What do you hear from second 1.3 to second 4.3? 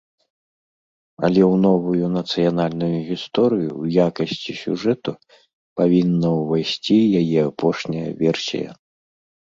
ў новую нацыянальную гісторыю ў